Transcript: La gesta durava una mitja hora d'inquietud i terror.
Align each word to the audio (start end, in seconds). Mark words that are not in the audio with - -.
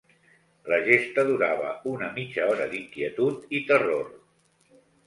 La 0.73 0.79
gesta 0.87 1.25
durava 1.27 1.69
una 1.93 2.09
mitja 2.17 2.49
hora 2.55 2.69
d'inquietud 2.73 3.57
i 3.61 3.67
terror. 3.71 4.15